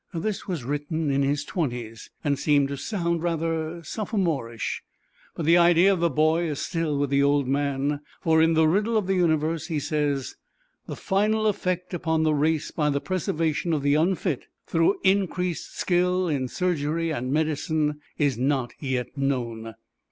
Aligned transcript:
This 0.15 0.47
was 0.47 0.63
written 0.63 1.11
in 1.11 1.21
his 1.21 1.45
twenties, 1.45 2.09
and 2.23 2.39
seems 2.39 2.69
to 2.69 2.75
sound 2.75 3.21
rather 3.21 3.83
sophomorish, 3.83 4.81
but 5.35 5.45
the 5.45 5.59
idea 5.59 5.93
of 5.93 5.99
the 5.99 6.09
boy 6.09 6.45
is 6.45 6.57
still 6.57 6.97
with 6.97 7.11
the 7.11 7.21
old 7.21 7.47
man, 7.47 7.99
for 8.19 8.41
in 8.41 8.55
"The 8.55 8.67
Riddle 8.67 8.97
of 8.97 9.05
the 9.05 9.13
Universe" 9.13 9.67
he 9.67 9.77
says, 9.79 10.35
"The 10.87 10.95
final 10.95 11.45
effect 11.45 11.93
upon 11.93 12.23
the 12.23 12.33
race 12.33 12.71
by 12.71 12.89
the 12.89 12.99
preservation 12.99 13.73
of 13.73 13.83
the 13.83 13.93
unfit, 13.93 14.47
through 14.65 14.95
increased 15.03 15.77
skill 15.77 16.27
in 16.27 16.47
surgery 16.47 17.11
and 17.11 17.31
medicine, 17.31 17.99
is 18.17 18.39
not 18.39 18.73
yet 18.79 19.15
known." 19.15 19.75